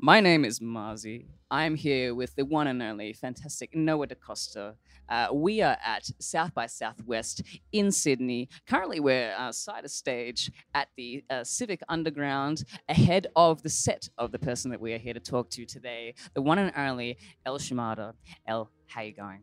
[0.00, 1.26] My name is Marzi.
[1.50, 4.74] I'm here with the one and only fantastic Noah DaCosta.
[5.08, 7.42] Uh, we are at South by Southwest
[7.72, 8.48] in Sydney.
[8.68, 14.08] Currently, we're uh, side of stage at the uh, Civic Underground ahead of the set
[14.18, 17.18] of the person that we are here to talk to today, the one and only
[17.44, 18.14] Elle Shimada.
[18.46, 19.40] Elle, how you going?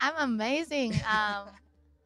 [0.00, 0.94] I'm amazing.
[1.06, 1.48] Um,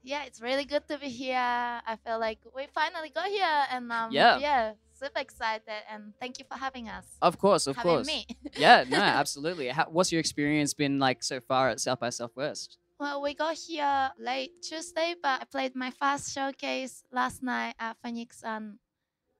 [0.02, 1.36] yeah, it's really good to be here.
[1.36, 4.38] I feel like we finally got here, and um, Yeah.
[4.38, 5.82] yeah, super excited.
[5.92, 7.06] And thank you for having us.
[7.22, 8.06] Of course, of having course.
[8.06, 8.26] me.
[8.56, 9.68] yeah, no, absolutely.
[9.68, 12.78] How, what's your experience been like so far at South by Southwest?
[12.98, 17.96] Well, we got here late Tuesday, but I played my first showcase last night at
[18.04, 18.78] Phoenix and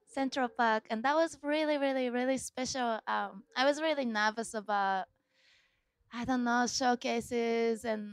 [0.07, 2.99] Central Park, and that was really, really, really special.
[3.07, 5.05] Um, I was really nervous about,
[6.11, 8.09] I don't know, showcases and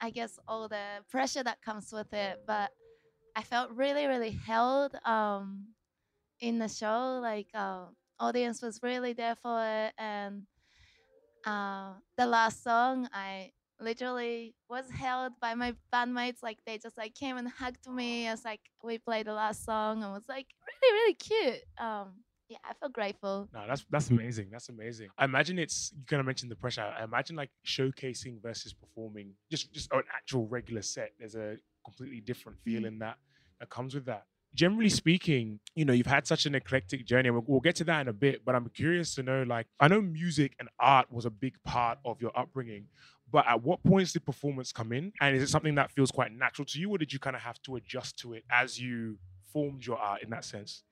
[0.00, 2.70] I guess all the pressure that comes with it, but
[3.34, 5.74] I felt really, really held um,
[6.40, 7.20] in the show.
[7.22, 7.86] Like, uh,
[8.20, 10.42] audience was really there for it, and
[11.46, 16.42] uh, the last song, I literally was held by my bandmates.
[16.42, 20.02] Like they just like came and hugged me as like we played the last song
[20.02, 20.46] and was like
[20.82, 21.62] really really cute.
[21.78, 23.48] Um, yeah, I feel grateful.
[23.52, 24.48] No, that's that's amazing.
[24.50, 25.08] That's amazing.
[25.18, 26.82] I imagine it's you kind of mentioned the pressure.
[26.82, 31.12] I imagine like showcasing versus performing, just just an actual regular set.
[31.18, 33.16] There's a completely different feeling that
[33.60, 34.26] that comes with that.
[34.54, 37.30] Generally speaking, you know, you've had such an eclectic journey.
[37.30, 39.88] We'll, we'll get to that in a bit, but I'm curious to know, like, I
[39.88, 42.86] know music and art was a big part of your upbringing,
[43.32, 45.12] but at what points did performance come in?
[45.20, 47.42] And is it something that feels quite natural to you, or did you kind of
[47.42, 49.18] have to adjust to it as you
[49.52, 50.84] formed your art in that sense?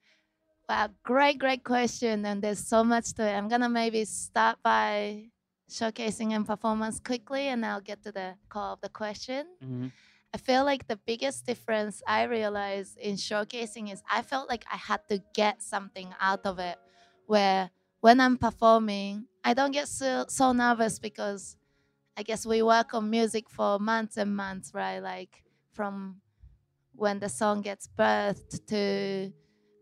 [0.69, 3.33] Wow, great great question, and there's so much to it.
[3.33, 5.27] I'm gonna maybe start by
[5.71, 9.47] showcasing and performance quickly, and I'll get to the core of the question.
[9.63, 9.89] Mm-hmm.
[10.35, 14.77] I feel like the biggest difference I realized in showcasing is I felt like I
[14.77, 16.79] had to get something out of it.
[17.27, 21.57] Where when I'm performing, I don't get so, so nervous because
[22.17, 25.01] I guess we work on music for months and months, right?
[25.01, 26.23] Like from
[26.95, 29.33] when the song gets birthed to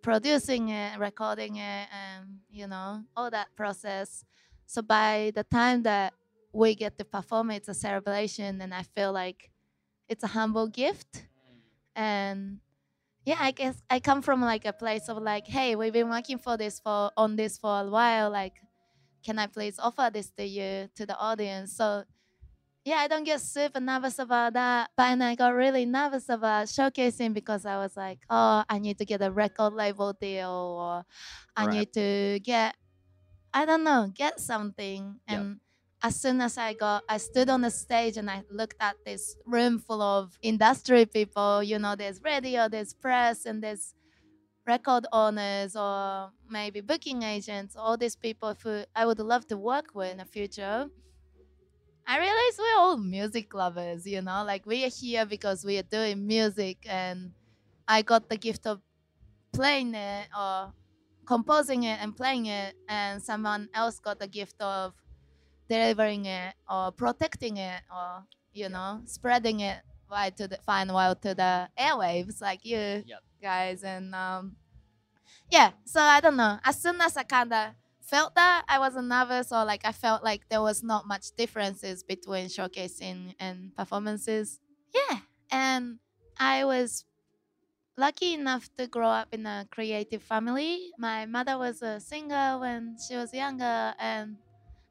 [0.02, 4.24] producing it, recording it, and you know, all that process.
[4.66, 6.14] So by the time that
[6.52, 9.50] we get to perform, it's a celebration, and I feel like
[10.10, 11.28] it's a humble gift
[11.96, 12.60] and
[13.26, 16.38] yeah i guess i come from like a place of like hey we've been working
[16.38, 18.54] for this for on this for a while like
[19.24, 22.04] can i please offer this to you to the audience so
[22.84, 26.66] yeah i don't get super nervous about that but and i got really nervous about
[26.66, 30.48] showcasing because i was like oh i need to get a record label deal
[30.80, 31.04] or
[31.56, 31.66] i Right.
[31.66, 32.74] need to get
[33.54, 35.46] i don't know get something Yep.
[36.02, 39.36] As soon as I got, I stood on the stage and I looked at this
[39.46, 41.62] room full of industry people.
[41.62, 43.94] You know, there's radio, there's press, and there's
[44.66, 47.76] record owners or maybe booking agents.
[47.76, 50.90] All these people who I would love to work with in the future.
[52.06, 54.06] I realized we're all music lovers.
[54.06, 57.32] You know, like we are here because we are doing music, and
[57.86, 58.82] I got the gift of
[59.52, 60.74] playing it or
[61.26, 64.94] composing it and playing it, and someone else got the gift of
[65.70, 69.78] delivering it or protecting it or you know spreading it
[70.10, 73.22] right to the fine well to the airwaves like you Yep.
[73.40, 73.84] guys.
[73.84, 74.56] And um
[75.50, 76.58] yeah so i don't know.
[76.64, 80.24] As soon as i kind of felt that i wasn't nervous or like i felt
[80.24, 84.58] like there was not much differences between showcasing and performances.
[84.94, 85.18] Yeah
[85.50, 85.98] and
[86.38, 87.04] i was
[87.96, 90.90] lucky enough to grow up in a creative family.
[90.98, 94.38] My mother was a singer when she was younger and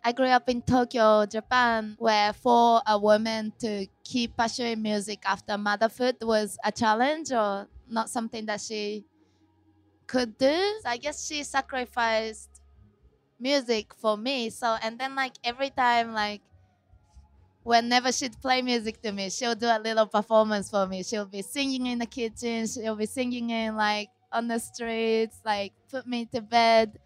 [0.04, 5.58] I grew up in Tokyo, Japan, where for a woman to keep pursuing music after
[5.58, 9.06] motherhood was a challenge or not something that she
[10.08, 10.80] could do.
[10.82, 12.62] So I guess she sacrificed
[13.40, 14.50] music for me.
[14.50, 16.42] So and then like every time like
[17.64, 21.04] whenever she'd play music to me, she'll do a little performance for me.
[21.04, 25.74] She'll be singing in the kitchen, she'll be singing in like on the streets, like
[25.90, 27.00] put me to bed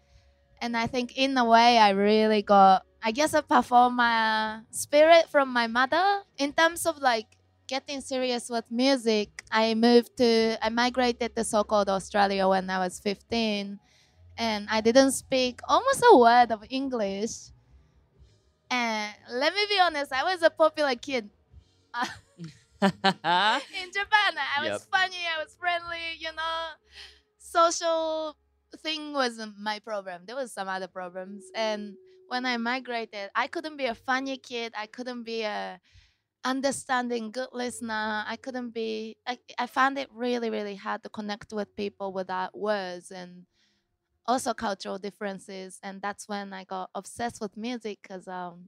[0.64, 5.52] and I think in a way I really got I guess a performer spirit from
[5.52, 9.44] my mother in terms of like getting serious with music.
[9.50, 13.78] I moved to I migrated to so-called Australia when I was 15
[14.38, 17.52] and I didn't speak almost a word of English.
[18.70, 21.30] And let me be honest, I was a popular kid.
[22.82, 24.34] in Japan.
[24.36, 24.72] I Yep.
[24.72, 26.70] was funny, I was friendly, you know.
[27.38, 28.36] Social
[28.76, 30.22] thing wasn't my problem.
[30.26, 31.44] There was some other problems.
[31.54, 31.94] And
[32.28, 34.72] when I migrated, I couldn't be a funny kid.
[34.76, 35.80] I couldn't be a
[36.44, 38.24] understanding good listener.
[38.26, 42.56] I couldn't be I, I found it really, really hard to connect with people without
[42.56, 43.46] words and
[44.26, 48.66] also cultural differences, and that's when I got obsessed with music because um,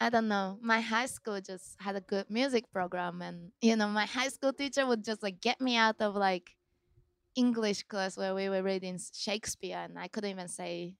[0.00, 3.88] I don't know, my high school just had a good music program, and you know,
[3.88, 6.56] my high school teacher would just like get me out of like
[7.40, 10.96] English class where we were reading Shakespeare, and I couldn't even say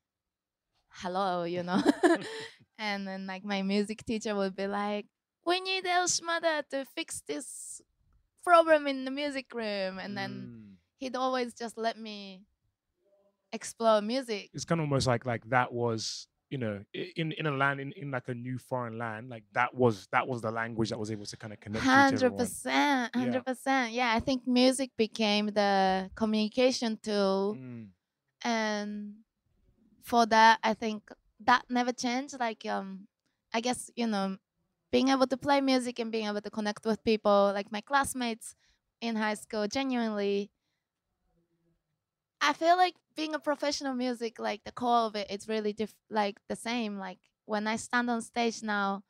[1.03, 1.83] hello, you know.
[2.79, 5.07] and then like my music teacher would be like,
[5.45, 7.81] "We need Elle Shimada to fix this
[8.45, 10.77] problem in the music room," and then Mm.
[10.99, 12.47] he'd always just let me
[13.53, 14.51] explore music.
[14.55, 16.85] It's kind of almost like like that was you know
[17.17, 20.27] in in a land in, in like a new foreign land like that was that
[20.27, 22.37] was the language that was able to kind of connect you to Hundred everyone.
[22.39, 23.21] percent, Yeah.
[23.21, 23.93] hundred percent.
[23.93, 27.89] Yeah, I think music became the communication tool, Mm.
[28.45, 29.15] and
[30.03, 31.11] for that, I think
[31.41, 32.39] that never changed.
[32.39, 33.07] Like, um,
[33.55, 34.37] I guess you know,
[34.91, 38.55] being able to play music and being able to connect with people, like my classmates
[39.01, 40.51] in high school, genuinely.
[42.41, 45.95] I feel like being a professional music, like the core of it, it's really diff-
[46.09, 46.99] like the same.
[46.99, 49.03] Like when I stand on stage now,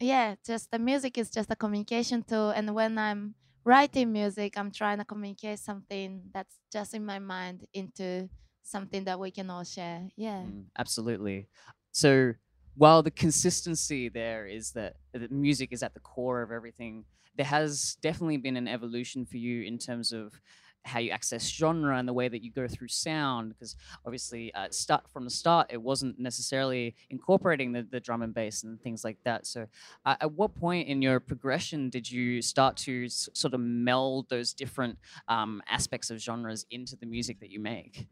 [0.00, 2.50] yeah, just the music is just a communication tool.
[2.50, 7.66] And when I'm writing music, I'm trying to communicate something that's just in my mind
[7.72, 8.28] into
[8.62, 10.08] something that we can all share.
[10.16, 10.46] Yeah.
[10.46, 11.48] Mm, absolutely.
[11.92, 12.34] So
[12.74, 17.04] while the consistency there is that, that music is at the core of everything,
[17.36, 20.40] there has definitely been an evolution for you in terms of
[20.84, 24.68] how you access genre and the way that you go through sound because obviously uh,
[24.70, 29.04] start from the start it wasn't necessarily incorporating the, the drum and bass and things
[29.04, 29.66] like that so
[30.04, 34.28] uh, at what point in your progression did you start to s- sort of meld
[34.28, 34.98] those different
[35.28, 38.08] um, aspects of genres into the music that you make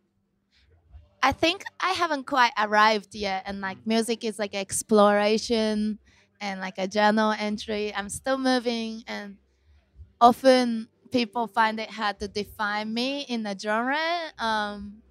[1.23, 5.99] I think I haven't quite arrived yet, and like music is like exploration
[6.40, 7.94] and like a journal entry.
[7.94, 9.37] I'm still moving, and
[10.20, 13.98] often people find it hard to define me in a genre.
[14.38, 15.02] Um,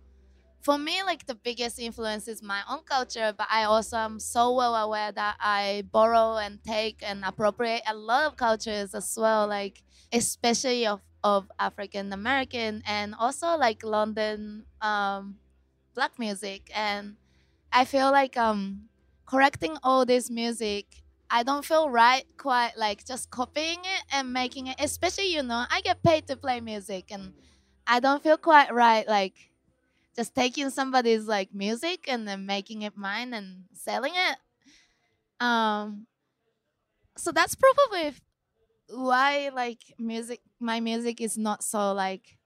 [0.61, 4.53] for me, like the biggest influence is my own culture, but I also am so
[4.53, 9.47] well aware that I borrow and take and appropriate a lot of cultures as well,
[9.47, 15.39] like especially of, of African American and also like London um,
[15.95, 16.71] black music.
[16.75, 17.17] And
[17.71, 18.89] I feel like um,
[19.25, 24.67] correcting all this music I don't feel right quite like just copying it and making
[24.67, 27.33] it especially you know I get paid to play music and
[27.87, 29.51] I don't feel quite right like
[30.15, 34.37] just taking somebody's like music and then making it mine and selling it.
[35.39, 36.07] Um
[37.17, 38.13] so that's probably
[38.89, 42.37] why like music my music is not so like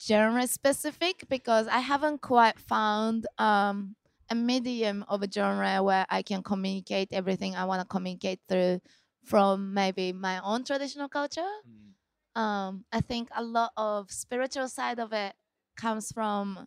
[0.00, 3.96] genre specific because I haven't quite found um
[4.30, 8.80] a medium of a genre where I can communicate everything I want to communicate through
[9.24, 11.48] from maybe my own traditional culture.
[11.66, 11.94] Mm.
[12.34, 15.34] Um, I think a lot of spiritual side of it
[15.76, 16.66] comes from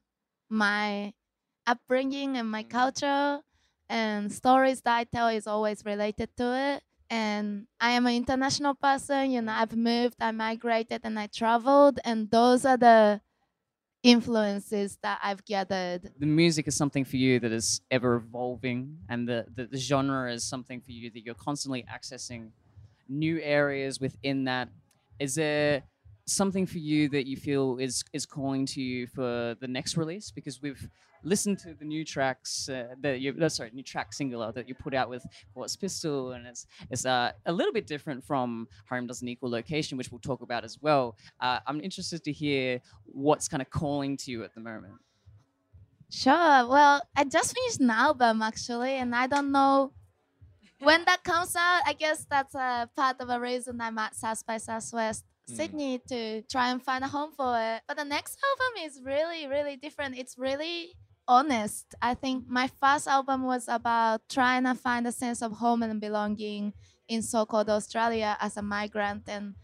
[0.50, 1.14] my
[1.68, 2.64] upbringing and my Mm.
[2.64, 3.42] culture
[3.90, 6.84] and stories that I tell is always related to it.
[7.10, 12.00] And I am an international person, you know, I've moved, I migrated and I traveled
[12.06, 13.22] and those are the
[14.04, 16.12] influences that I've gathered.
[16.18, 20.32] The music is something for you that is ever evolving and the, the, the genre
[20.32, 22.52] is something for you that you're constantly accessing
[23.08, 24.70] new areas within that.
[25.20, 25.84] Is there
[26.26, 30.32] something for you that you feel is is calling to you for the next release?
[30.32, 30.90] Because we've
[31.24, 34.76] listened to the new tracks uh, that you no, sorry new track singular that you
[34.76, 39.08] put out with what's pistol and it's it's uh, a little bit different from home
[39.08, 43.48] doesn't equal location which we'll talk about as well uh, i'm interested to hear what's
[43.48, 44.94] kind of calling to you at the moment
[46.14, 46.68] Sure.
[46.68, 49.94] Well, I just finished an album actually, and I don't know
[50.80, 51.84] when that comes out.
[51.86, 55.56] I guess that's a part of a reason I'm at South by Southwest Mm.
[55.56, 57.82] Sydney to try and find a home for it.
[57.88, 60.18] But the next album is really, really different.
[60.18, 60.94] It's really
[61.32, 61.96] honest.
[62.02, 66.02] I think my first album was about trying to find a sense of home and
[66.02, 66.74] belonging
[67.08, 69.56] in so-called Australia as a migrant and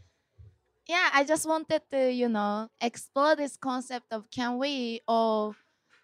[0.87, 5.53] yeah, I just wanted to, you know, explore this concept of can we all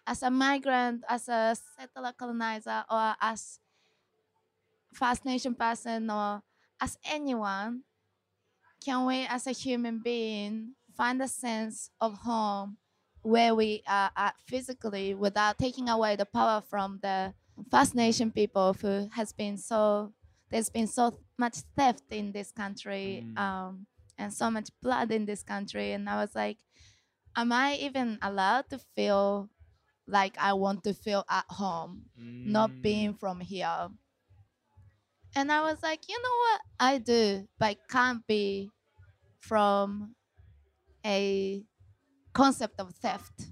[0.06, 3.60] as a migrant, as a settler colonizer, or as
[4.92, 6.42] First Nation person, or
[6.78, 7.84] as anyone,
[8.84, 12.76] can we, as a human being, find a sense of home
[13.24, 17.34] where we are at physically without taking away the power from the
[17.70, 20.14] First Nation people who has been so
[20.50, 23.38] there's been so much theft in this country Mm.
[23.38, 23.86] um,
[24.18, 26.58] and so much blood in this country and I was like
[27.36, 29.50] am I even allowed to feel
[30.06, 32.10] like I want to feel at home
[32.44, 32.82] not Mm.
[32.82, 33.90] being from here.
[35.36, 36.60] And I was like, you know what?
[36.80, 38.70] I do, but I can't be
[39.40, 40.16] from
[41.04, 41.64] a
[42.34, 43.46] concept of theft.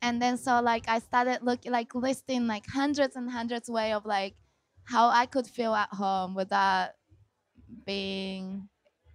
[0.00, 4.06] And then so like I started looking like listing like hundreds and hundreds way of
[4.06, 4.34] like
[4.84, 6.90] how I could feel at home without
[7.84, 8.68] being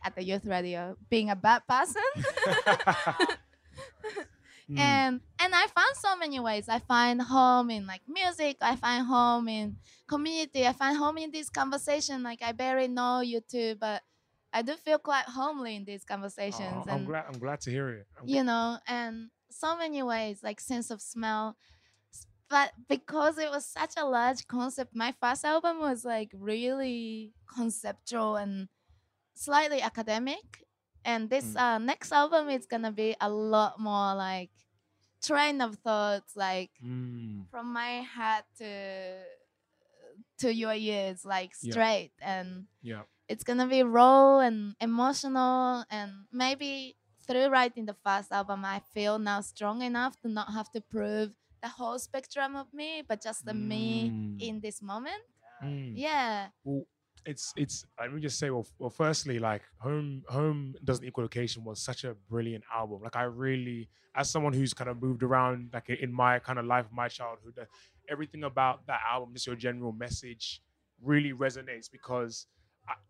[0.03, 2.03] at the youth radio, being a bad person.
[4.69, 4.79] Mm.
[4.79, 6.69] and and I found so many ways.
[6.69, 8.57] I find home in like music.
[8.61, 9.75] I find home in
[10.07, 10.65] community.
[10.65, 12.23] I find home in this conversation.
[12.23, 14.01] Like I barely know you two, but
[14.53, 16.85] I do feel quite homely in these conversations.
[16.87, 17.25] Oh, I'm and glad.
[17.27, 18.07] I'm glad to hear it.
[18.19, 21.57] I'm you know, and so many ways, like sense of smell.
[22.49, 28.35] But because it was such a large concept, my first album was like really conceptual
[28.35, 28.67] and
[29.33, 30.63] slightly academic.
[31.03, 31.59] And this Mm.
[31.59, 34.51] uh, next album is gonna be a lot more like
[35.23, 39.23] train of thoughts, like Mm, from my head to
[40.39, 41.71] to your ears, like Yeah.
[41.73, 43.03] straight and yeah.
[43.27, 46.95] It's gonna be raw and emotional and maybe
[47.27, 51.35] through writing the first album i feel now strong enough to not have to prove
[51.61, 54.41] the whole spectrum of me but just the me Mm.
[54.41, 55.21] in this moment
[55.63, 55.93] Mm.
[55.95, 56.83] yeah Well,
[57.25, 57.85] it's it's.
[57.97, 58.49] Let me just say.
[58.49, 62.99] Well, well, firstly, like home home doesn't equal location was such a brilliant album.
[63.01, 66.65] Like I really, as someone who's kind of moved around, like in my kind of
[66.65, 67.65] life, my childhood, uh,
[68.09, 70.61] everything about that album, just your general message,
[71.01, 72.47] really resonates because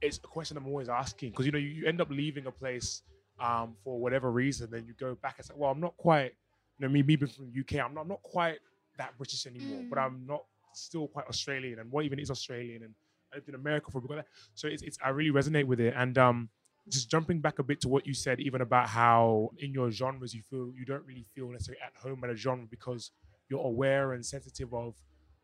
[0.01, 1.31] it's a question I'm always asking.
[1.31, 3.01] Because you know, you, you end up leaving a place
[3.39, 6.33] um, for whatever reason, then you go back and say, well, I'm not quite.
[6.79, 8.57] You know, me, me being from the UK, I'm not, I'm not quite
[8.97, 10.05] that British anymore, but Mm.
[10.05, 11.79] I'm not still quite Australian.
[11.79, 12.83] And what even is Australian?
[12.83, 12.93] And
[13.31, 14.25] I lived in America for that.
[14.55, 15.93] So it's, it's I really resonate with it.
[15.95, 16.49] And um,
[16.89, 20.33] just jumping back a bit to what you said, even about how in your genres
[20.33, 23.11] you feel you don't really feel necessarily at home at a genre because
[23.49, 24.95] you're aware and sensitive of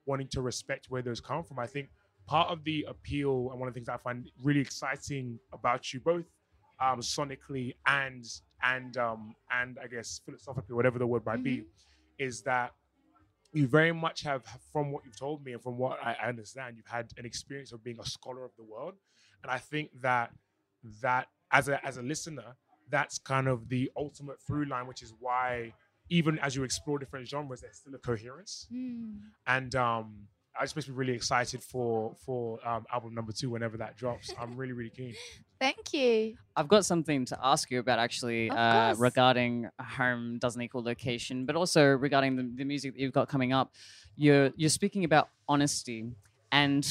[0.06, 1.60] wanting to respect where those come from.
[1.60, 1.90] I think
[2.30, 6.00] part of the appeal and one of the things I find really exciting about you
[6.12, 6.28] both
[6.86, 8.24] um, sonically and
[8.74, 9.22] and um,
[9.60, 11.64] and I guess philosophically, whatever the word might be,
[12.28, 12.72] is that
[13.52, 16.76] you very much have, from what you've told me and from what I, I understand,
[16.78, 18.94] you've had an experience of being a scholar of the world,
[19.42, 20.28] and I think that
[21.02, 22.50] that as a as a listener,
[22.90, 25.74] that's kind of the ultimate through line, which is why
[26.10, 29.20] even as you explore different genres, there's still a coherence, Mm.
[29.48, 30.28] and um,
[30.60, 34.34] I just makes me really excited for for um, album number two whenever that drops.
[34.40, 35.16] I'm really really keen.
[35.60, 40.84] thank you I've got something to ask you about actually uh, regarding home doesn't equal
[40.84, 43.74] location, but also regarding the, the music that you've got coming up.
[44.18, 46.12] You're you're speaking about honesty,
[46.52, 46.86] and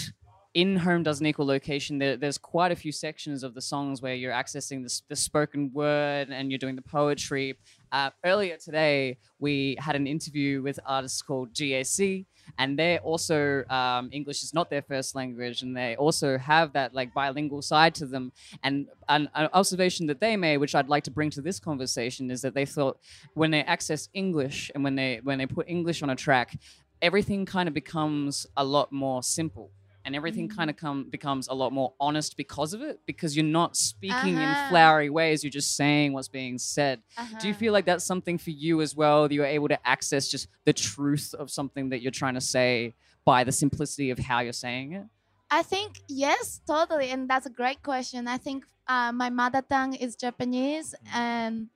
[0.55, 1.99] in home doesn't equal location.
[1.99, 5.71] There, there's quite a few sections of the songs where you're accessing the, the spoken
[5.73, 7.59] word and you're doing the poetry.
[7.91, 12.27] Uh, earlier today, we had an interview with artists called GAC,
[12.59, 16.95] and they're also um, English is not their first language, and they also have that
[16.95, 18.33] like bilingual side to them.
[18.63, 22.31] And an, an observation that they made, which I'd like to bring to this conversation,
[22.31, 22.99] is that they thought
[23.35, 26.59] when they access English and when they when they put English on a track,
[27.01, 29.71] everything kind of becomes a lot more simple.
[30.09, 30.57] And everything Mm.
[30.57, 34.41] kind of come becomes a lot more honest because of it, because you're not speaking
[34.41, 34.69] in Uh-huh.
[34.71, 35.45] flowery ways.
[35.45, 37.03] You're just saying what's being said.
[37.39, 37.59] Do you Uh-huh.
[37.61, 39.29] feel like that's something for you as well?
[39.29, 42.95] That you're able to access just the truth of something that you're trying to say
[43.27, 45.05] by the simplicity of how you're saying it?
[45.51, 48.29] I think yes, totally, and that's a great question.
[48.29, 51.69] I think uh, my mother tongue is Japanese, and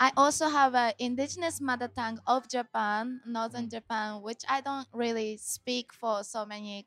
[0.00, 5.36] I also have an indigenous mother tongue of Japan, northern Japan, which I don't really
[5.38, 6.86] speak for so many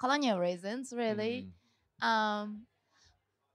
[0.00, 1.48] colonial reasons, really.
[2.02, 2.66] Um,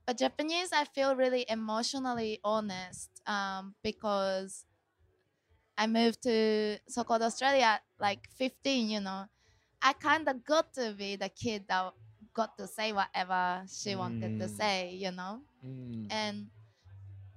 [0.05, 4.65] but Japanese, I feel really emotionally honest um, because
[5.77, 8.89] I moved to so-called Australia like 15.
[8.89, 9.25] You know,
[9.81, 11.93] I kind of got to be the kid that
[12.33, 14.57] got to say whatever she wanted to Mm.
[14.57, 14.91] say.
[14.95, 16.07] You know, Mm.
[16.11, 16.51] and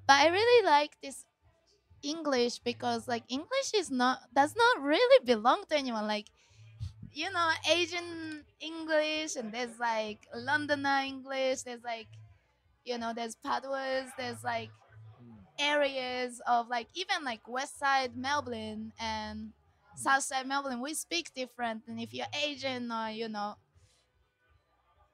[0.07, 1.27] but I really like this
[2.03, 6.07] English because like English is not does not really belong to anyone.
[6.07, 6.29] Like
[7.13, 11.63] you know, Asian English and there's like Londoner English.
[11.63, 12.09] There's like
[12.85, 14.11] you know, there's Paduas.
[14.19, 14.71] There's like
[15.59, 19.53] areas of like even like West Side Melbourne and
[19.95, 20.81] South Side Melbourne.
[20.81, 23.57] We speak different, and if you're Asian or you know.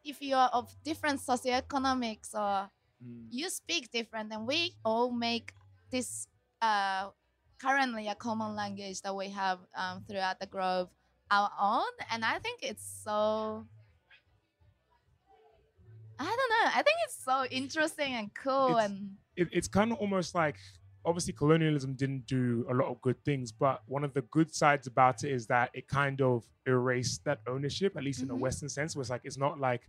[0.05, 2.71] If you're of different socioeconomics or
[3.03, 3.29] Mm.
[3.31, 5.53] you speak different and we all make
[5.91, 6.27] this
[6.63, 7.11] uh,
[7.59, 10.89] currently a common language that we have um, throughout the grove
[11.31, 13.67] our own and i think it's so
[16.19, 19.91] i don't know i think it's so interesting and cool It's- and it, it's kind
[19.93, 20.57] of almost like
[21.05, 24.87] obviously colonialism didn't do a lot of good things, but one of the good sides
[24.87, 28.39] about it is that it kind of erased that ownership, at least in a Mhm.
[28.39, 29.83] Western sense, where it's like it's not like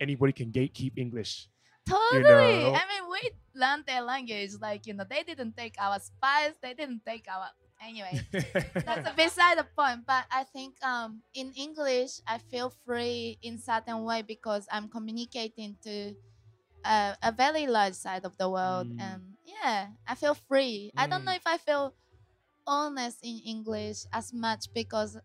[0.00, 1.46] anybody can gatekeep English.
[1.86, 2.22] Totally.
[2.22, 2.72] know?
[2.74, 4.52] I mean, we learned their language.
[4.62, 6.54] Like, you know, they didn't take our spice.
[6.62, 7.50] They didn't take our.
[7.82, 8.20] Anyway,
[8.86, 10.06] that's beside the point.
[10.06, 15.76] But I think um, in English, I feel free in certain way because I'm communicating
[15.84, 16.14] to
[16.84, 19.00] uh, a very large side of the world, Mm.
[19.00, 20.92] and yeah, I feel free.
[20.96, 21.26] I don't Mm.
[21.26, 21.94] know if I feel
[22.66, 25.18] honest in English as much because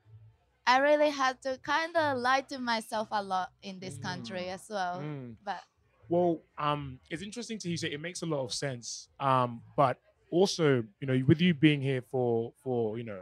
[0.65, 4.65] I really had to kind of lie to myself a lot in this country as
[4.69, 4.99] well.
[5.01, 5.35] Mm.
[5.43, 5.63] But
[6.09, 9.09] Well, um, it's interesting to hear you say it makes a lot of sense.
[9.19, 9.99] Um, but
[10.31, 13.21] also, you know, with you being here for for you know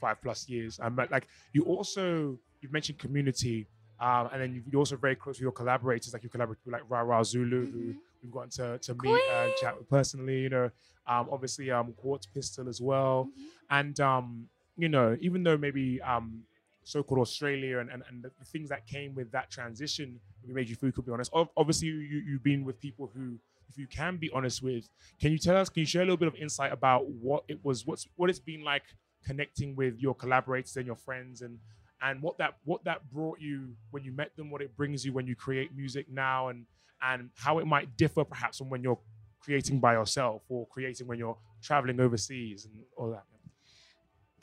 [0.00, 3.66] five plus years, um, but like you also you've mentioned community,
[4.00, 6.82] um, and then you're also very close with your collaborators, like you collaborate with like
[6.88, 7.96] Rara Zulu, who Mhm.
[8.22, 10.40] we've gotten to to meet and chat with personally.
[10.42, 10.70] You know,
[11.06, 13.46] um, obviously um, Quartz Pistol as well, Mhm.
[13.70, 16.44] and um, you know, even though maybe um,
[16.84, 20.74] so-called Australia and, and, and the, things that came with that transition maybe made you
[20.74, 21.32] feel you could be honest.
[21.32, 21.94] Ob- Obviously, you,
[22.26, 23.38] you've been with people who,
[23.72, 24.88] if you can be honest with,
[25.20, 27.58] can you tell us, can you share a little bit of insight about what it
[27.64, 28.82] was, what's what it's been like
[29.24, 31.58] connecting with your collaborators and your friends and
[32.02, 35.12] and what that what that brought you when you met them, what it brings you
[35.12, 36.66] when you create music now and
[37.02, 38.98] and how it might differ perhaps from when you're
[39.40, 43.24] creating by yourself or creating when you're traveling overseas and all that.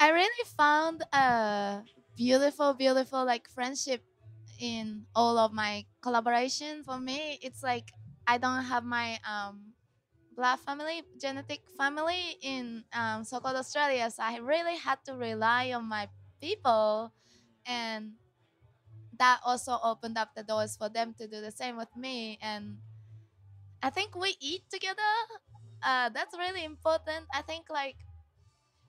[0.02, 1.82] I really found a
[2.16, 4.02] beautiful, beautiful like friendship
[4.60, 6.84] in all of my collaboration.
[6.84, 7.92] For me, it's like
[8.30, 9.74] I don't have my um
[10.36, 15.86] blood family, genetic family in um, so-called Australia, so I really had to rely on
[15.86, 16.10] my
[16.42, 17.14] people,
[17.66, 18.16] and
[19.18, 22.38] that also opened up the doors for them to do the same with me.
[22.42, 22.78] And
[23.82, 25.02] I think we eat together.
[25.82, 27.26] Uh, that's really important.
[27.34, 27.96] I think like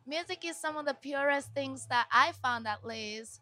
[0.06, 3.40] music is some of the purest things that I found at least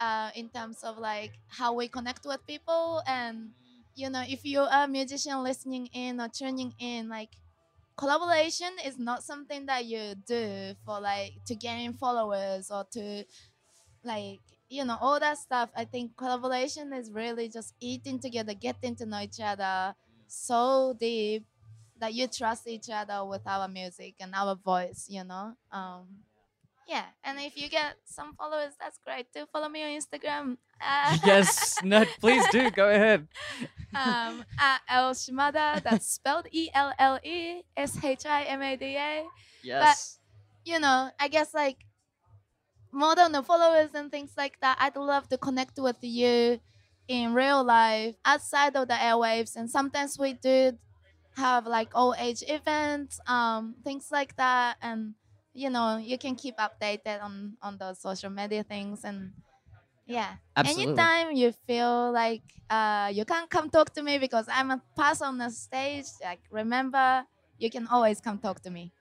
[0.00, 3.52] uh, in terms of like how we connect with people and
[3.96, 7.30] you know if you are a musician listening in or tuning in like
[7.96, 13.24] collaboration is not something that you do for like to gain followers or to
[14.04, 18.94] like you know all that stuff i think collaboration is really just eating together getting
[18.94, 19.94] to know each other
[20.26, 21.46] so deep
[21.98, 25.54] that you trust each other with our music and our voice, you know.
[25.72, 26.25] Um,
[26.86, 29.26] yeah, and if you get some followers, that's great.
[29.34, 30.56] Do follow me on Instagram.
[30.80, 33.26] Uh, yes, no, please do go ahead.
[33.94, 35.82] um, at Elle Shimada.
[35.82, 39.24] That's spelled E L L E S H I M A D A.
[39.62, 40.18] Yes.
[40.64, 41.78] But, you know, I guess like
[42.92, 44.78] more than the followers and things like that.
[44.80, 46.60] I'd love to connect with you
[47.08, 50.72] in real life outside of the airwaves, and sometimes we do
[51.36, 55.14] have like old age events, um, things like that, and
[55.56, 59.32] you know, you can keep updated on on those social media things and.
[60.06, 60.36] Yeah.
[60.56, 60.94] Absolutely.
[60.94, 65.28] Anytime you feel like uh, you can't come talk to me because I'm a person
[65.28, 67.24] on the stage, like remember,
[67.58, 68.92] you can always come talk to me.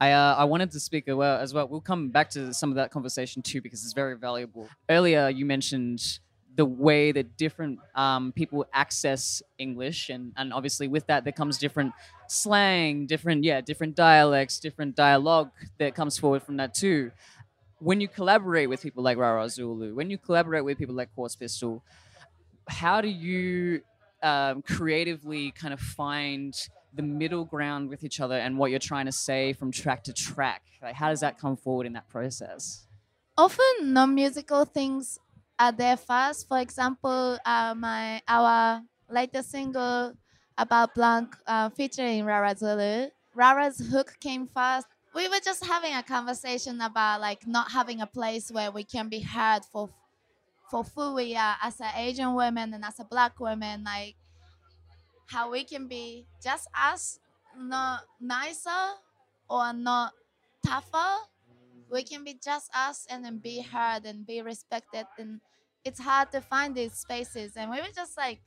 [0.00, 1.68] I, uh, I wanted to speak as well, as well.
[1.68, 4.68] We'll come back to some of that conversation too because it's very valuable.
[4.90, 6.20] Earlier, you mentioned
[6.54, 11.58] the way that different um, people access English, and, and obviously with that there comes
[11.58, 11.92] different
[12.30, 17.12] slang, different yeah, different dialects, different dialogue that comes forward from that too.
[17.78, 21.36] When you collaborate with people like Rara Zulu, when you collaborate with people like Quartz
[21.36, 21.82] Pistol,
[22.68, 23.82] how do you
[24.22, 26.54] um, creatively kind of find
[26.94, 30.12] the middle ground with each other and what you're trying to say from track to
[30.12, 30.62] track?
[30.82, 32.86] Like, how does that come forward in that process?
[33.36, 35.18] Often non-musical things
[35.58, 36.48] are there first.
[36.48, 40.14] For example, uh, my our latest single
[40.58, 43.08] about Blanc uh, featuring Rara Zulu.
[43.34, 44.86] Rara's hook came first.
[45.14, 49.08] We were just having a conversation about like not having a place where we can
[49.08, 49.88] be heard for
[50.70, 54.16] for who we are as an Asian women and as a black woman, like
[55.26, 57.18] how we can be just us,
[57.56, 58.94] not nicer
[59.48, 60.12] or not
[60.64, 61.16] tougher.
[61.90, 65.06] We can be just us and then be heard and be respected.
[65.18, 65.40] And
[65.84, 67.52] it's hard to find these spaces.
[67.56, 68.40] And we were just like,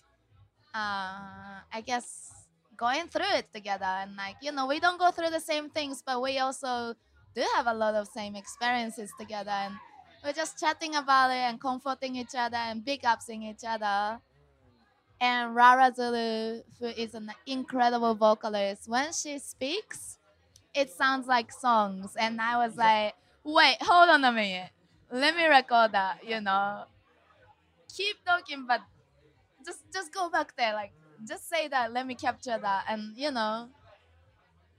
[0.79, 2.31] uh, I guess,
[2.77, 3.85] going through it together.
[3.85, 6.95] And like, you know, we don't go through the same things, but we also
[7.35, 9.51] do have a lot of same experiences together.
[9.51, 9.73] And
[10.23, 14.19] we're just chatting about it and comforting each other and big upsing each other.
[15.21, 20.17] And Rara Zulu, who is an incredible vocalist, when she speaks,
[20.73, 22.15] it sounds like songs.
[22.15, 24.69] And I was like, wait, hold on a minute.
[25.11, 26.83] Let me record that, you know.
[27.95, 28.81] Keep talking, but
[29.65, 30.73] just just go back there.
[30.73, 30.93] Like
[31.27, 32.85] just say that, let me capture that.
[32.87, 33.69] And you know.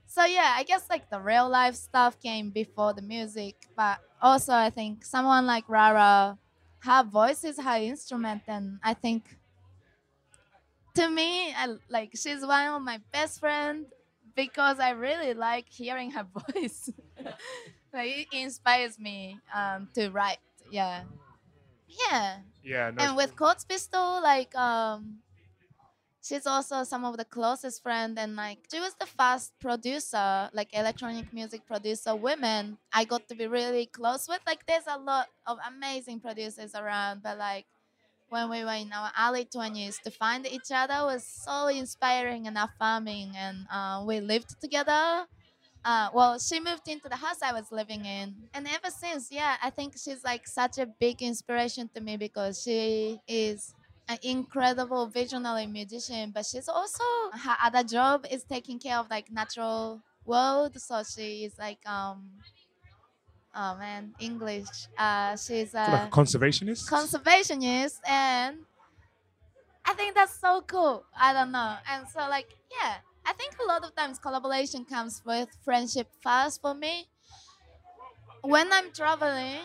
[0.05, 3.67] So yeah, I guess like the real life stuff came before the music.
[3.75, 6.37] But also I think someone like Rara,
[6.79, 9.37] her voice is her instrument and I think
[10.95, 13.87] to me, I, like she's one of my best friends
[14.35, 16.89] because I really like hearing her voice.
[17.93, 20.39] like it inspires me um, to write.
[20.69, 21.05] Yeah,
[22.09, 22.41] yeah.
[22.63, 25.21] Yeah, no, and with Coach Pistol, like um,
[26.23, 30.69] she's also some of the closest friend, and like she was the first producer, like
[30.73, 34.41] electronic music producer, women I got to be really close with.
[34.45, 37.67] Like there's a lot of amazing producers around, but like
[38.29, 42.57] when we were in our early 20s to find each other was so inspiring and
[42.57, 45.27] affirming and uh, we lived together
[45.83, 48.49] uh, well she moved into the house i was living in.
[48.53, 52.61] And ever since yeah i think she's like such a big inspiration to me because
[52.61, 53.73] she is
[54.07, 59.31] an incredible visionary musician but she's also her other job is taking care of like
[59.31, 60.79] natural world.
[60.79, 62.43] So she is like um
[63.53, 64.87] oh man english.
[64.97, 66.85] Uh she's like a a conservationist.
[66.87, 68.65] conservationist and
[69.85, 71.05] i think that's so cool.
[71.15, 71.77] I don't know.
[71.87, 76.61] And so like yeah i think a lot of times collaboration comes with friendship first
[76.61, 77.07] for me.
[78.41, 79.59] When i'm traveling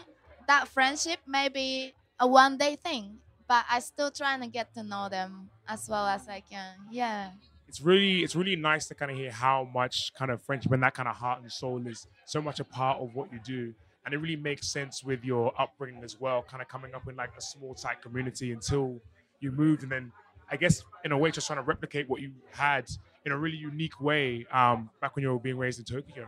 [0.47, 4.83] that friendship may be a one day thing but i still trying to get to
[4.83, 6.75] know them as well as i can.
[6.90, 7.31] Yeah.
[7.69, 10.83] It's really it's really nice to kind of hear how much kind of friendship and
[10.83, 13.75] that kind of heart and soul is so much a part of what you do.
[14.05, 17.16] And it really makes sense with your upbringing as well kind of coming up in
[17.16, 19.01] like a small tight community until
[19.40, 19.83] you moved.
[19.83, 20.12] And then
[20.51, 22.88] i guess in a way just trying to replicate what you had
[23.27, 26.27] in a really unique way um, back when you were being raised in tokyo.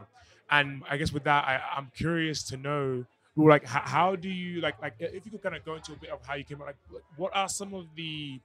[0.50, 3.04] And i guess with that I, i'm curious to know
[3.36, 5.96] like how, how do you like like if you could kind of go into a
[5.96, 6.76] bit of how you came like
[7.16, 8.40] what are some of the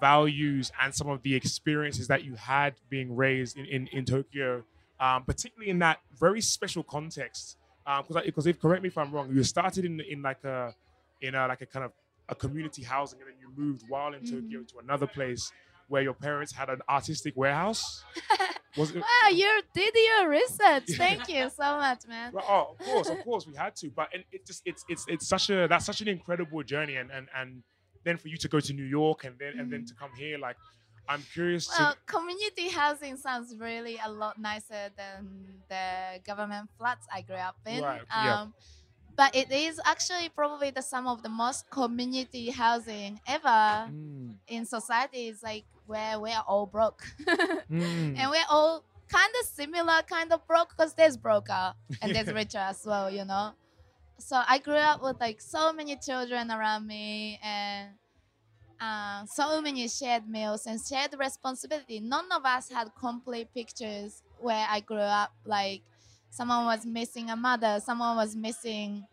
[0.00, 4.64] values and some of the experiences that you had being raised in, in, in Tokyo,
[5.00, 7.56] um, particularly in that very special context.
[7.84, 10.74] Because because if correct me if I'm wrong, you started in in like a
[11.20, 11.92] in a like a kind of
[12.28, 15.52] a community housing, and then you moved while in Tokyo to another place
[15.88, 18.04] where your parents had an artistic warehouse.
[18.76, 18.98] Was it?
[19.00, 23.18] wow you did your research thank you so much man Well, oh, of course, of
[23.24, 23.88] course, we had to.
[23.88, 27.10] But it, it just it's it's it's such a that's such an incredible journey, and
[27.10, 27.62] and and
[28.04, 29.98] then for you to go to New York and then and then to mm.
[29.98, 30.56] come here, like
[31.08, 31.98] I'm curious Well, to.
[32.06, 37.82] community housing sounds really a lot nicer than the government flats I grew up in.
[37.82, 38.40] Right, yeah.
[38.40, 38.54] Um,
[39.16, 44.66] But it is actually probably the some of the most community housing ever Mm, in
[44.66, 45.28] society.
[45.28, 47.02] Is like where we're all broke,
[47.70, 48.18] mm.
[48.18, 52.58] and we're all kind of similar, kind of broke because there's broker and there's richer
[52.58, 53.52] as well, you know.
[54.18, 57.90] So I grew up with like so many children around me and
[58.80, 62.00] uh, so many shared meals and shared responsibility.
[62.00, 65.32] None of us had complete pictures where I grew up.
[65.44, 65.82] Like
[66.30, 69.06] someone was missing a mother, someone was missing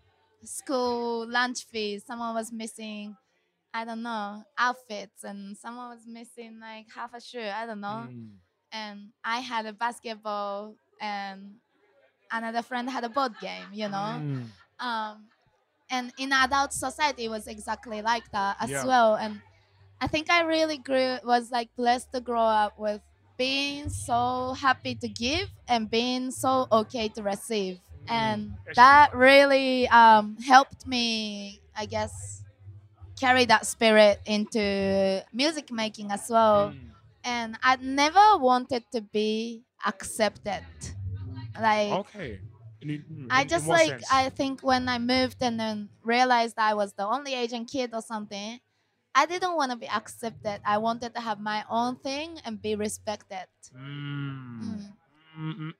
[0.43, 3.15] school lunch fees, someone was missing,
[3.73, 7.39] I don't know, outfits, and someone was missing like half a shoe.
[7.41, 8.29] I don't know Mm.
[8.71, 11.55] and I had a basketball and
[12.31, 14.19] another friend had a board game, you know.
[14.21, 14.45] Mm.
[14.79, 15.27] Um,
[15.89, 18.85] and in adult society it was exactly like that as Yeah.
[18.85, 19.15] well.
[19.15, 19.41] And
[20.01, 23.01] I think I really grew was like blessed to grow up with
[23.37, 27.79] being so happy to give and being so okay to receive.
[28.07, 32.43] And that really um, helped me, I guess,
[33.19, 36.91] carry that spirit into music making as well Mm.
[37.23, 40.65] and I never wanted to be accepted.
[41.59, 42.41] Like Okay.
[42.81, 44.07] In- I just like sense?
[44.11, 48.01] I think when I moved and then realized I was the only Asian kid or
[48.01, 48.59] something,
[49.15, 50.61] I didn't want to be accepted.
[50.65, 53.45] I wanted to have my own thing and be respected.
[53.75, 54.93] Mm.
[55.37, 55.73] Mm.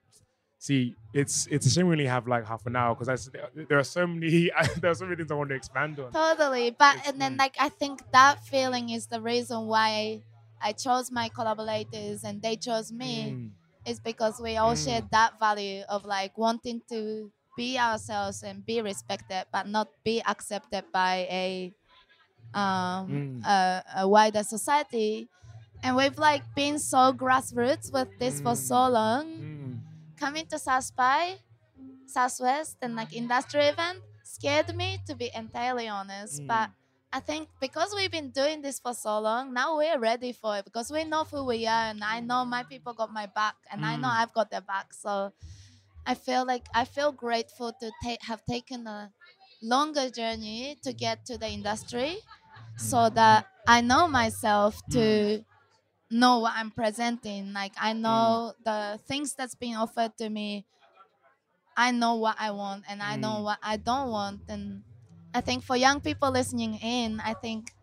[0.59, 3.29] See, it's it's a shame we only have like half an hour because
[3.67, 4.49] there are so many
[4.81, 6.11] there are so many things I want to expand on.
[6.13, 7.39] Totally, but It's- and then mm.
[7.39, 10.21] like I think that feeling is the reason why
[10.61, 13.15] I chose my collaborators and they chose me.
[13.31, 13.51] Mm.
[13.85, 14.83] is because we all Mm.
[14.85, 20.23] share that value of like wanting to be ourselves and be respected, but not be
[20.23, 21.73] accepted by a
[22.53, 23.45] um Mm.
[23.45, 25.27] a, a wider society.
[25.83, 29.25] And we've like been so grassroots with this for so long.
[29.25, 29.79] Mm.
[30.17, 31.35] Coming to South by,
[32.07, 36.41] Southwest, and like industry event scared me to be entirely honest.
[36.41, 36.47] Mm.
[36.47, 36.69] But
[37.11, 40.65] I think because we've been doing this for so long, now we're ready for it
[40.65, 43.85] because we know who we are, and I know my people got my back, and
[43.85, 44.19] I know Mm.
[44.21, 44.93] I've got their back.
[44.93, 45.33] So
[46.05, 49.11] I feel like I feel grateful to ta- have taken a
[49.61, 52.17] longer journey to get to the industry,
[52.77, 55.43] so that I know myself to
[56.11, 57.53] know what I'm presenting.
[57.53, 60.65] Like I know the things that's being offered to me.
[61.75, 63.43] I know what I want, and I know Mm.
[63.43, 64.83] what I don't want, and
[65.33, 67.73] I think for young people listening in, I think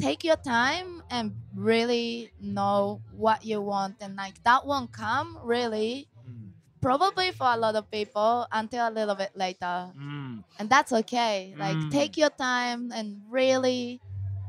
[0.00, 6.08] take your time and really know what you want and like that won't come really
[6.26, 6.52] Mm.
[6.82, 10.44] probably for a lot of people until a little bit later Mm.
[10.58, 11.90] and that's okay like Mm.
[11.90, 14.00] take your time and really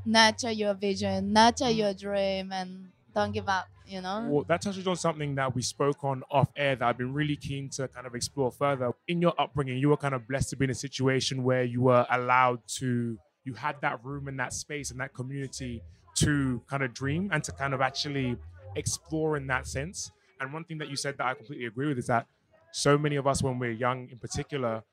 [0.06, 1.76] nurture your vision nurture Mm.
[1.78, 5.62] your dream and don't give up you know Well, that touches on something that we
[5.62, 8.92] spoke on off air that I've been really keen to kind of explore further.
[9.08, 11.82] In your upbringing, you were kind of blessed to be in a situation where you
[11.82, 15.82] were allowed to, you had that room and that space and that community
[16.20, 18.38] to kind of dream and to kind of actually
[18.78, 20.10] explore in that sense.
[20.40, 22.28] And one thing that you said that I completely agree with is that
[22.72, 24.84] so many of us, when we're young in particular,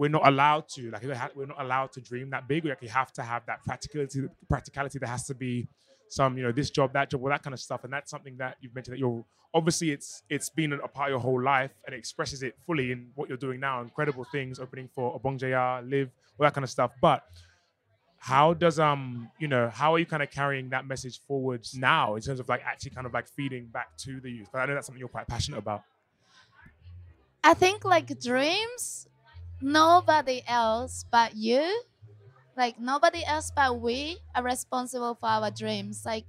[0.00, 1.02] we're not allowed to like
[1.36, 2.64] we're not allowed to dream that big.
[2.64, 4.28] We actually have to have that practicality.
[4.48, 4.98] Practicality.
[4.98, 5.68] There has to be
[6.08, 7.84] some, you know, this job, that job, all that kind of stuff.
[7.84, 11.10] And that's something that you've mentioned that you're obviously it's it's been a part of
[11.10, 13.82] your whole life and it expresses it fully in what you're doing now.
[13.82, 16.08] Incredible things, opening for Obongjayar, Live,
[16.38, 16.92] all that kind of stuff.
[17.02, 17.22] But
[18.16, 22.14] how does um you know how are you kind of carrying that message forwards now
[22.14, 24.50] in terms of like actually kind of like feeding back to the youth?
[24.50, 25.82] 'Cause I know that's something you're quite passionate about.
[27.44, 29.06] i think like dreams
[29.60, 31.84] nobody else but you.
[32.56, 36.04] Like nobody else but we are responsible for our dreams.
[36.06, 36.26] Like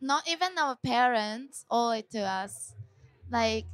[0.00, 2.74] not even our parents owe it to us.
[3.30, 3.66] Like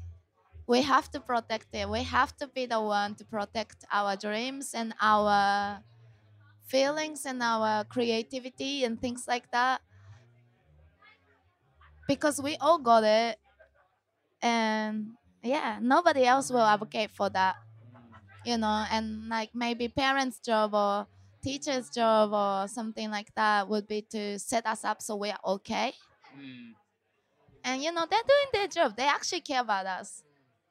[0.67, 1.89] we have to protect it.
[1.89, 5.83] We have to be the one to protect our dreams and our
[6.67, 9.83] feelings and our creativity and things like that.
[12.07, 13.39] Because we all got it.
[14.43, 17.57] And yeah nobody else will advocate for that
[18.45, 21.07] you know and like maybe parents job or
[21.43, 25.41] teacher's job or something like that would be to set us up so we are
[25.45, 25.93] okay
[26.37, 26.75] Mm.
[27.65, 30.23] and you know they're doing their job they actually care about us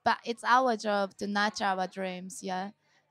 [0.05, 2.69] but it's our job to nurture our dreams yeah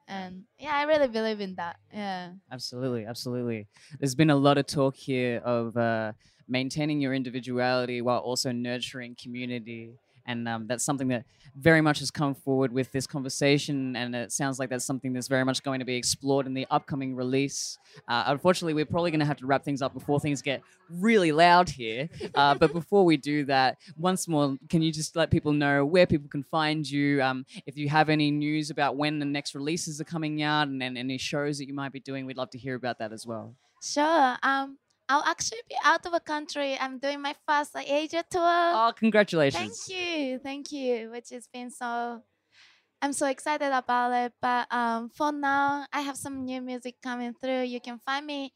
[0.09, 3.66] and yeah i really believe in that yeah Absolutely, absolutely.
[4.01, 6.12] There's been a lot of talk here of uh,
[6.49, 9.92] maintaining your individuality while also nurturing community.
[10.29, 11.25] And um, that's something that
[11.57, 13.97] very much has come forward with this conversation.
[13.97, 16.67] And it sounds like that's something that's very much going to be explored in the
[16.71, 17.79] upcoming release.
[18.07, 21.33] Uh, unfortunately, we're probably going to have to wrap things up before things get really
[21.33, 22.09] loud here.
[22.35, 26.07] Uh, but before we do that, once more, can you just let people know where
[26.07, 27.23] people can find you?
[27.23, 30.83] Um, if you have any news about when the next releases are coming out and,
[30.83, 33.27] and any shows that you might be doing, we'd love to hear about that as
[33.27, 33.55] well.
[33.83, 34.77] sure um
[35.09, 38.92] i'll actually be out of a country i'm doing my first like, asia tour Oh,
[38.97, 39.85] congratulations.
[39.87, 41.11] Thank you, thank you.
[41.11, 42.23] Which has been so.
[43.01, 44.33] I'm so excited about it.
[44.42, 47.62] But um, for now, I have some new music coming through.
[47.62, 48.53] You can find me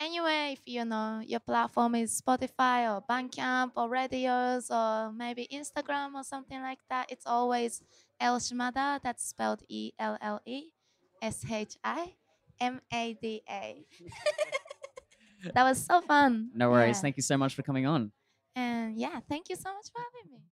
[0.00, 6.14] anywhere if you know your platform is Spotify or Bandcamp or radios or maybe Instagram
[6.14, 7.06] or something like that.
[7.10, 7.82] It's always
[8.20, 9.00] Elle Shimada.
[9.02, 10.70] That's spelled E L L E
[11.22, 12.14] S H I
[12.60, 13.84] M A D A.
[15.52, 16.50] That was so fun.
[16.54, 16.96] No worries.
[16.96, 17.02] Yeah.
[17.02, 18.12] Thank you so much for coming on.
[18.56, 20.44] And yeah, thank you so much for having me.